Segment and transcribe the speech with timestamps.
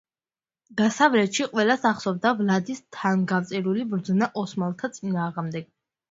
[0.79, 5.69] დასავლეთში ყველას ახსოვდა ვლადის თავგანწირული ბრძოლა ოსმალთა წინააღმდეგ.